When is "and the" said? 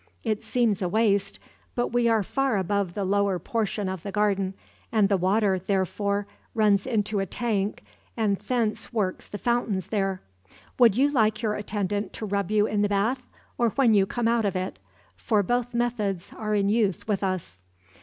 4.91-5.15